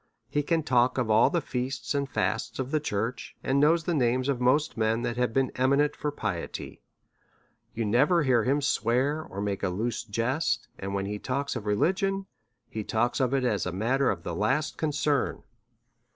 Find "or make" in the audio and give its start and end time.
9.23-9.61